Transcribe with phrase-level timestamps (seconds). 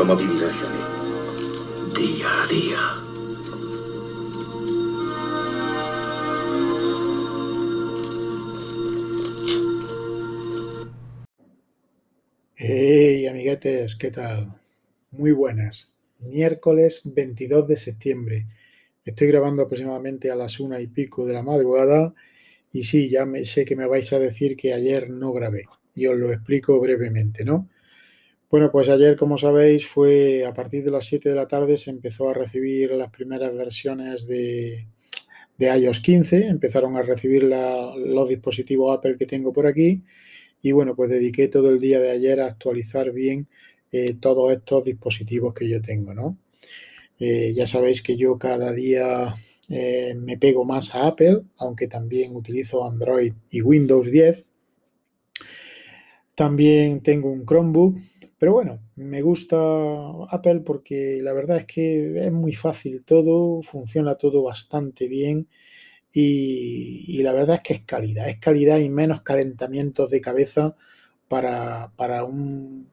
[0.00, 0.78] ¿Cómo vivirá Johnny?
[1.94, 2.78] Día a día.
[12.56, 14.58] Hey, amiguetes, ¿qué tal?
[15.10, 15.92] Muy buenas.
[16.20, 18.46] Miércoles 22 de septiembre.
[19.04, 22.14] Estoy grabando aproximadamente a las una y pico de la madrugada
[22.72, 26.06] y sí, ya me, sé que me vais a decir que ayer no grabé y
[26.06, 27.68] os lo explico brevemente, ¿no?
[28.50, 31.90] Bueno, pues ayer, como sabéis, fue a partir de las 7 de la tarde se
[31.90, 34.88] empezó a recibir las primeras versiones de,
[35.60, 40.02] iOS 15, empezaron a recibir los dispositivos Apple que tengo por aquí
[40.62, 43.46] y bueno, pues dediqué todo el día de ayer a actualizar bien
[43.92, 46.36] eh, todos estos dispositivos que yo tengo, ¿no?
[47.20, 49.32] Eh, ya sabéis que yo cada día
[49.68, 54.44] eh, me pego más a Apple, aunque también utilizo Android y Windows 10.
[56.34, 57.98] También tengo un Chromebook,
[58.40, 59.58] pero bueno, me gusta
[60.30, 65.46] Apple porque la verdad es que es muy fácil todo, funciona todo bastante bien
[66.10, 70.74] y, la verdad es que es calidad, es calidad y menos calentamientos de cabeza
[71.28, 71.92] para,
[72.24, 72.88] un,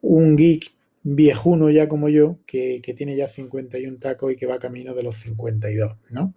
[0.00, 0.72] un, geek
[1.04, 5.14] viejuno ya como yo, que, tiene ya 51 tacos y que va camino de los
[5.14, 6.34] 52, ¿no?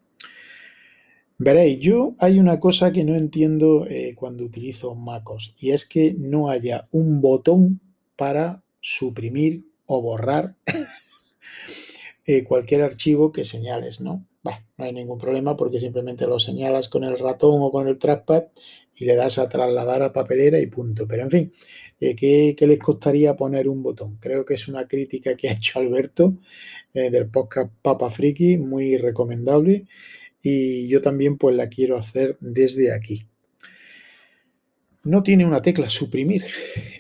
[1.40, 6.14] Veréis, yo hay una cosa que no entiendo eh, cuando utilizo MacOS y es que
[6.16, 7.82] no haya un botón
[8.16, 10.56] para suprimir o borrar
[12.26, 14.26] eh, cualquier archivo que señales, ¿no?
[14.78, 18.46] no hay ningún problema porque simplemente lo señalas con el ratón o con el trackpad
[18.96, 21.08] y le das a trasladar a papelera y punto.
[21.08, 21.54] Pero en fin,
[22.00, 24.18] eh, ¿qué, les costaría poner un botón?
[24.20, 26.38] Creo que es una crítica que ha hecho Alberto
[26.94, 29.88] eh, del podcast Papa Friki, muy recomendable
[30.42, 33.26] y yo también pues la quiero hacer desde aquí.
[35.06, 36.46] No tiene una tecla suprimir.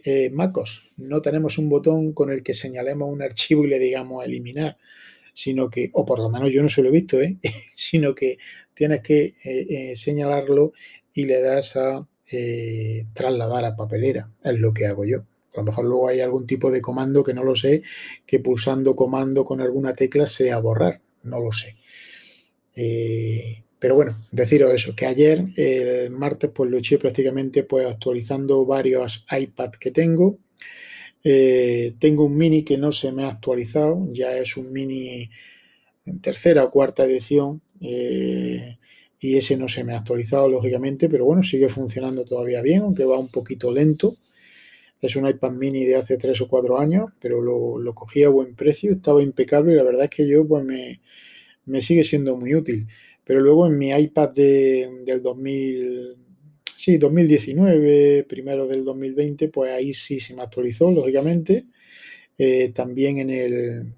[0.03, 4.23] Eh, MacOS, no tenemos un botón con el que señalemos un archivo y le digamos
[4.25, 4.78] eliminar
[5.36, 7.38] sino que, o por lo menos yo no se lo he visto, ¿eh?
[7.76, 8.39] sino que
[8.73, 10.73] tienes que eh, eh, señalarlo
[11.14, 12.08] y le das a
[13.14, 15.20] trasladar a papelera, es lo que hago yo.
[15.54, 17.83] A lo mejor luego hay algún tipo de comando que no lo sé,
[18.26, 21.77] que pulsando comando con alguna tecla sea borrar, no lo sé.
[23.80, 29.25] Pero bueno, deciros eso, que ayer, el martes, pues lo eché prácticamente pues actualizando varios
[29.30, 30.39] iPads que tengo,
[31.23, 35.30] eh, tengo un mini que no se me ha actualizado, ya es un mini
[36.05, 38.77] en tercera o cuarta edición eh,
[39.19, 43.05] y ese no se me ha actualizado lógicamente, pero bueno, sigue funcionando todavía bien, aunque
[43.05, 44.17] va un poquito lento.
[45.02, 48.55] Es un iPad mini de hace tres o cuatro años, pero lo, cogí a buen
[48.55, 50.63] precio, estaba impecable y la verdad es que yo pues
[51.65, 52.87] me sigue siendo muy útil.
[53.25, 56.25] Pero luego en mi iPad de, del 2000
[56.77, 61.65] Sí, 2019, primero del 2020, pues ahí sí se me actualizó, lógicamente.
[62.37, 63.93] Eh, también en el,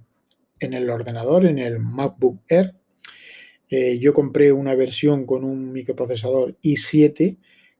[0.59, 2.75] en el ordenador, en el MacBook Air.
[3.69, 7.37] Eh, yo compré una versión con un microprocesador i7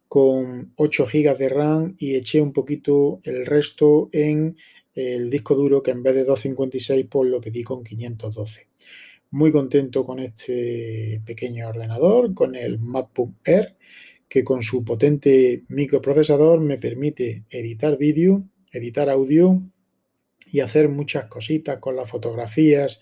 [0.07, 4.57] con 8 GB de RAM y eché un poquito el resto en
[4.95, 8.67] el disco duro que en vez de 256 pues lo pedí con 512.
[9.31, 13.77] Muy contento con este pequeño ordenador, con el MacBook Air
[14.27, 19.61] que con su potente microprocesador me permite editar vídeo, editar audio
[20.51, 22.99] y hacer muchas cositas con las fotografías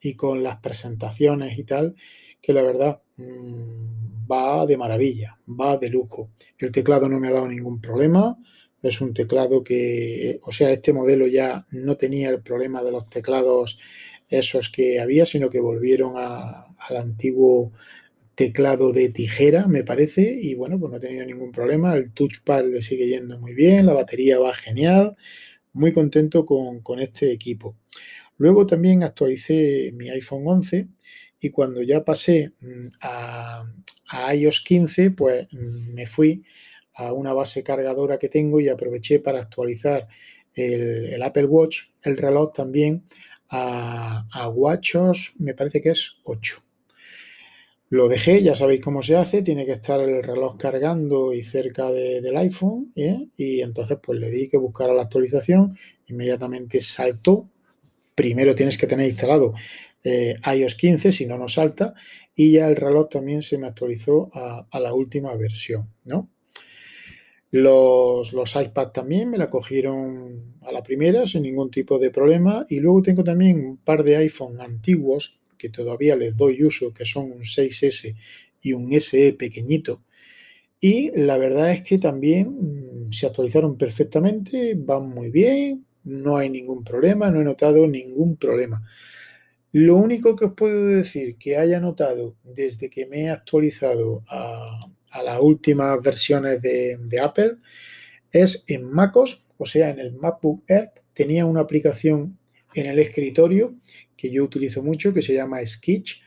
[0.00, 1.94] y con las presentaciones y tal,
[2.40, 6.30] que la verdad mm, va de maravilla, va de lujo.
[6.58, 8.36] El teclado no me ha dado ningún problema,
[8.82, 13.08] es un teclado que, o sea, este modelo ya no tenía el problema de los
[13.08, 13.78] teclados
[14.28, 17.72] esos que había, sino que volvieron al antiguo
[18.34, 21.94] teclado de tijera, me parece, y bueno, pues no he tenido ningún problema.
[21.94, 25.16] El touchpad le sigue yendo muy bien, la batería va genial,
[25.72, 27.76] muy contento con, este equipo.
[28.38, 30.88] Luego también actualicé mi iPhone 11
[31.40, 33.64] y cuando ya pasé mm, a,
[34.34, 36.44] iOS 15, pues mm, me fui
[36.94, 40.08] a una base cargadora que tengo y aproveché para actualizar
[40.54, 43.04] el, Apple Watch, el reloj también
[43.54, 46.64] a, a WatchOS, me parece que es 8.
[47.94, 51.92] Lo dejé, ya sabéis cómo se hace, tiene que estar el reloj cargando y cerca
[51.92, 53.28] del iPhone, ¿eh?
[53.36, 55.76] y entonces pues le di que buscara la actualización,
[56.08, 57.48] inmediatamente saltó,
[58.16, 59.54] primero tienes que tener instalado
[60.02, 61.94] eh, iOS 15, si no, no salta,
[62.34, 66.28] y ya el reloj también se me actualizó a, la última versión, ¿no?
[67.56, 72.66] Los, los iPad también me la cogieron a la primera sin ningún tipo de problema
[72.68, 77.04] y luego tengo también un par de iPhone antiguos que todavía les doy uso, que
[77.04, 78.16] son un 6S
[78.60, 80.02] y un SE pequeñito.
[80.80, 86.50] Y la verdad es que también mm, se actualizaron perfectamente, van muy bien, no hay
[86.50, 88.82] ningún problema, no he notado ningún problema.
[89.70, 94.80] Lo único que os puedo decir que haya notado desde que me he actualizado a,
[95.22, 97.56] las últimas versiones de, Apple
[98.32, 102.38] es en MacOS, o sea, en el MacBook Air, tenía una aplicación
[102.74, 103.76] en el escritorio
[104.16, 106.20] que yo utilizo mucho que se llama Sketch.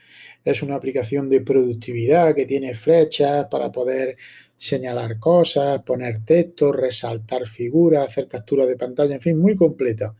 [0.44, 4.16] Es una aplicación de productividad que tiene flechas para poder
[4.56, 10.14] señalar cosas, poner texto, resaltar figuras, hacer captura de pantalla, en fin, muy completa.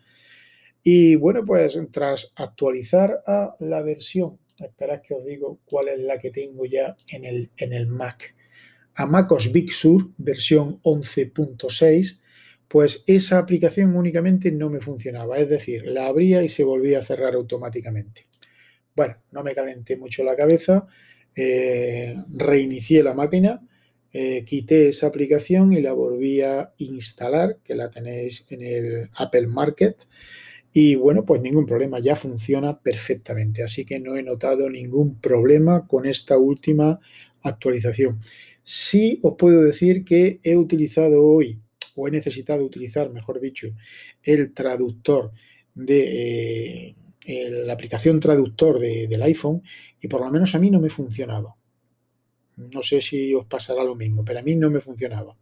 [0.82, 6.18] Y bueno, pues tras actualizar a la versión, esperad que os digo cuál es la
[6.18, 8.34] que tengo ya en el, en el Mac,
[8.98, 12.18] a MacOS Big Sur, versión 11.6,
[12.66, 17.04] pues esa aplicación únicamente no me funcionaba, es decir, la abría y se volvía a
[17.04, 18.26] cerrar automáticamente.
[18.96, 20.88] Bueno, no me calenté mucho la cabeza,
[21.36, 23.62] eh, reinicié la máquina,
[24.12, 29.46] eh, quité esa aplicación y la volví a instalar, que la tenéis en el Apple
[29.46, 30.08] Market.
[30.72, 33.62] Y bueno, pues ningún problema, ya funciona perfectamente.
[33.62, 36.98] Así que no he notado ningún problema con esta última
[37.42, 38.20] actualización.
[38.70, 41.58] Sí os puedo decir que he utilizado hoy
[41.94, 43.68] o he necesitado utilizar, mejor dicho,
[44.22, 45.32] el traductor
[45.74, 46.94] de
[47.24, 49.62] eh, la aplicación traductor del iPhone
[50.02, 51.56] y por lo menos a mí no me funcionaba.
[52.58, 55.34] No sé si os pasará lo mismo, pero a mí no me funcionaba.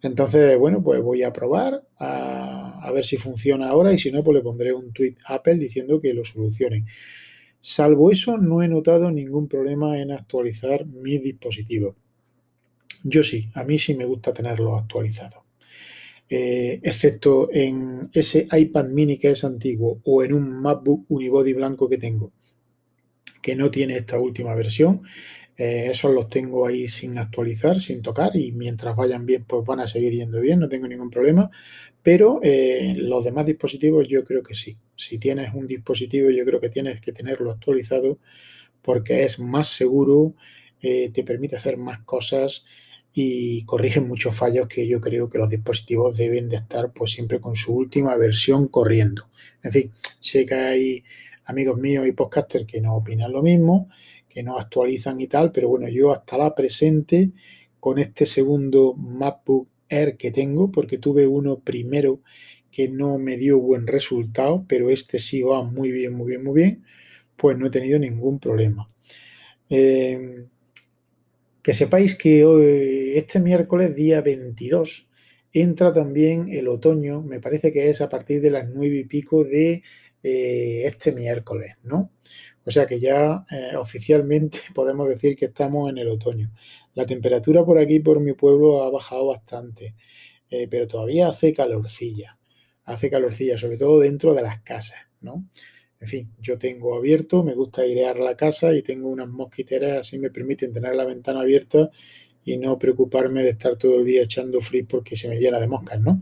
[0.00, 4.36] Entonces, bueno, pues voy a probar a, ver si funciona ahora y si no, pues
[4.36, 6.86] le pondré un tweet a Apple diciendo que lo solucionen.
[7.60, 11.94] Salvo eso, no he notado ningún problema en actualizar mi dispositivo.
[13.04, 15.44] Yo sí, a mí sí me gusta tenerlo actualizado.
[16.34, 21.90] Eh, excepto en ese iPad mini que es antiguo o en un MacBook Unibody blanco
[21.90, 22.32] que tengo,
[23.42, 25.02] que no tiene esta última versión.
[25.58, 29.80] Eh, esos los tengo ahí sin actualizar, sin tocar y mientras vayan bien, pues van
[29.80, 31.50] a seguir yendo bien, no tengo ningún problema.
[32.02, 34.76] Pero eh, los demás dispositivos yo creo que sí.
[34.96, 38.18] Si tienes un dispositivo, yo creo que tienes que tenerlo actualizado
[38.80, 40.34] porque es más seguro,
[40.80, 42.64] te permite hacer más cosas
[43.14, 47.40] y corrigen muchos fallos que yo creo que los dispositivos deben de estar pues siempre
[47.40, 49.28] con su última versión corriendo.
[49.62, 51.04] En fin, sé que hay
[51.44, 53.88] amigos míos y podcasters que no opinan lo mismo,
[54.28, 57.32] que no actualizan y tal, pero bueno, yo hasta la presente
[57.78, 62.20] con este segundo MacBook Air que tengo, porque tuve uno primero
[62.70, 66.54] que no me dio buen resultado, pero este sí va muy bien, muy bien, muy
[66.54, 66.84] bien,
[67.36, 68.86] pues no he tenido ningún problema.
[69.68, 70.46] Eh,
[71.62, 75.06] que sepáis que hoy, este miércoles, día 22,
[75.52, 79.44] entra también el otoño, me parece que es a partir de las nueve y pico
[79.44, 79.82] de
[80.22, 82.10] eh, este miércoles, ¿no?
[82.64, 86.52] O sea que ya eh, oficialmente podemos decir que estamos en el otoño.
[86.94, 89.94] La temperatura por aquí, por mi pueblo, ha bajado bastante,
[90.50, 92.38] eh, pero todavía hace calorcilla,
[92.84, 95.46] hace calorcilla, sobre todo dentro de las casas, ¿no?
[96.02, 100.18] En fin, yo tengo abierto, me gusta airear la casa y tengo unas mosquiteras, así
[100.18, 101.90] me permiten tener la ventana abierta
[102.44, 105.68] y no preocuparme de estar todo el día echando frío porque se me llena de
[105.68, 106.20] moscas, ¿no?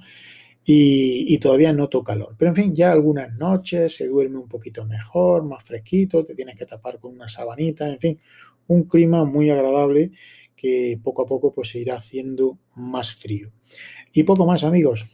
[0.67, 2.37] Y, todavía noto calor.
[2.39, 6.59] Pero en fin, ya algunas noches se duerme un poquito mejor, más fresquito, te tienes
[6.59, 8.21] que tapar con una sabanita, en fin,
[8.67, 10.13] un clima muy agradable
[10.55, 13.51] que poco a poco pues se irá haciendo más frío.
[14.13, 15.07] Y poco más, amigos.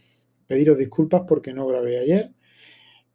[0.48, 2.35] Pediros disculpas porque no grabé ayer.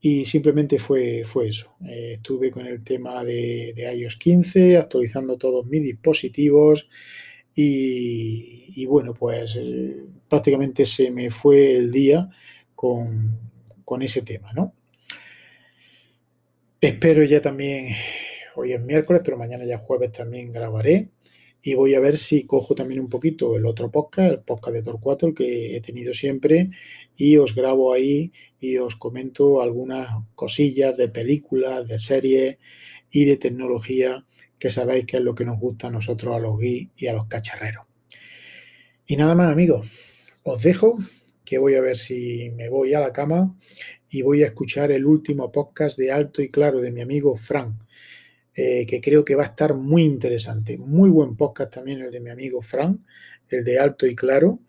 [0.01, 1.75] Y simplemente fue, fue eso.
[1.87, 6.89] Eh, estuve con el tema de, iOS 15, actualizando todos mis dispositivos
[7.53, 12.29] y, bueno, pues eh, prácticamente se me fue el día
[12.73, 13.39] con,
[13.85, 14.73] con ese tema, ¿no?
[16.79, 17.93] Espero ya también,
[18.55, 21.11] hoy es miércoles, pero mañana ya jueves también grabaré
[21.63, 24.83] y voy a ver si cojo también un poquito el otro podcast, el podcast de
[24.83, 26.71] Torcuato, el que he tenido siempre,
[27.15, 32.57] y os grabo ahí y os comento algunas cosillas de películas, de series
[33.11, 34.25] y de tecnología
[34.57, 37.13] que sabéis que es lo que nos gusta a nosotros, a los guis y a
[37.13, 37.85] los cacharreros.
[39.05, 39.87] Y nada más, amigos,
[40.43, 40.97] os dejo
[41.43, 43.55] que voy a ver si me voy a la cama
[44.09, 47.75] y voy a escuchar el último podcast de Alto y Claro de mi amigo Frank
[48.53, 50.77] eh, que creo que va a estar muy interesante.
[50.77, 52.99] Muy buen podcast también el de mi amigo Frank,
[53.49, 54.59] el de Alto y Claro.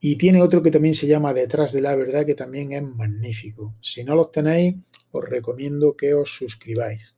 [0.00, 3.74] Y tiene otro que también se llama Detrás de la Verdad, que también es magnífico.
[3.80, 4.76] Si no los tenéis,
[5.10, 7.14] os recomiendo que os suscribáis.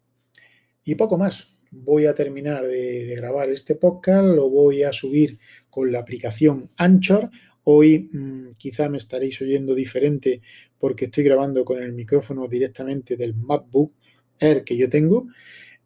[0.85, 1.49] Y poco más.
[1.73, 7.31] Voy a terminar de, grabar este podcast, lo voy a subir con la aplicación Anchor.
[7.65, 10.41] Hoy mm, quizá me estaréis oyendo diferente
[10.79, 13.93] porque estoy grabando con el micrófono directamente del MacBook
[14.41, 15.29] Air que yo tengo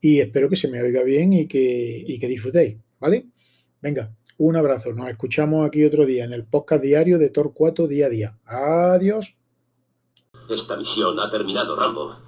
[0.04, 3.30] y espero que se me oiga bien y que, y que disfrutéis, ¿vale?
[3.80, 4.92] Venga, un abrazo.
[4.92, 8.38] Nos escuchamos aquí otro día en el podcast diario de Torcuato Día a Día.
[8.44, 9.38] Adiós.
[10.50, 12.18] Esta misión ha terminado, Rambo.